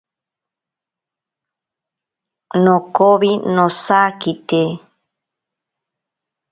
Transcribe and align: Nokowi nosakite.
Nokowi 2.63 3.31
nosakite. 3.55 4.61